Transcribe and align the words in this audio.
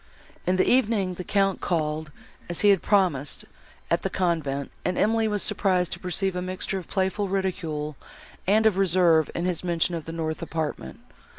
In 0.47 0.55
the 0.55 0.67
evening, 0.67 1.13
the 1.13 1.23
Count 1.23 1.61
called, 1.61 2.11
as 2.49 2.61
he 2.61 2.69
had 2.69 2.81
promised, 2.81 3.45
at 3.91 4.01
the 4.01 4.09
convent, 4.09 4.71
and 4.83 4.97
Emily 4.97 5.27
was 5.27 5.43
surprised 5.43 5.91
to 5.91 5.99
perceive 5.99 6.35
a 6.35 6.41
mixture 6.41 6.79
of 6.79 6.87
playful 6.87 7.29
ridicule 7.29 7.95
and 8.47 8.65
of 8.65 8.79
reserve 8.79 9.29
in 9.35 9.45
his 9.45 9.63
mention 9.63 9.93
of 9.93 10.05
the 10.05 10.11
north 10.11 10.41
apartment. 10.41 11.01